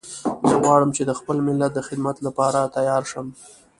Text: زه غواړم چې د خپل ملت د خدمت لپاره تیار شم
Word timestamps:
زه 0.49 0.55
غواړم 0.63 0.89
چې 0.97 1.03
د 1.05 1.11
خپل 1.19 1.37
ملت 1.47 1.71
د 1.75 1.79
خدمت 1.87 2.17
لپاره 2.27 2.71
تیار 2.75 3.03
شم 3.11 3.27